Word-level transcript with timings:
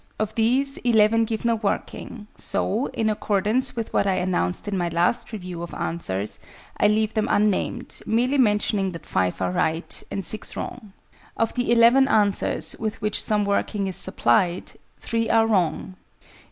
Of 0.17 0.33
these 0.33 0.77
11 0.77 1.25
give 1.25 1.45
no 1.45 1.53
working; 1.57 2.25
so, 2.35 2.87
in 2.87 3.07
accordance 3.07 3.75
with 3.75 3.93
what 3.93 4.07
I 4.07 4.15
announced 4.15 4.67
in 4.67 4.75
my 4.75 4.89
last 4.89 5.31
review 5.31 5.61
of 5.61 5.75
answers, 5.75 6.39
I 6.75 6.87
leave 6.87 7.13
them 7.13 7.27
unnamed, 7.29 8.01
merely 8.07 8.39
mentioning 8.39 8.93
that 8.93 9.05
5 9.05 9.39
are 9.43 9.51
right 9.51 10.01
and 10.09 10.25
6 10.25 10.57
wrong. 10.57 10.93
Of 11.37 11.53
the 11.53 11.71
eleven 11.71 12.07
answers 12.07 12.75
with 12.79 12.99
which 12.99 13.21
some 13.21 13.45
working 13.45 13.85
is 13.85 13.95
supplied, 13.95 14.71
3 14.99 15.29
are 15.29 15.45
wrong. 15.45 15.97